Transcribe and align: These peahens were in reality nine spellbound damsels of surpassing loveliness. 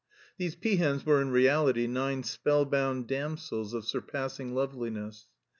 These 0.39 0.55
peahens 0.55 1.05
were 1.05 1.21
in 1.21 1.29
reality 1.29 1.85
nine 1.85 2.23
spellbound 2.23 3.05
damsels 3.05 3.75
of 3.75 3.85
surpassing 3.85 4.55
loveliness. 4.55 5.27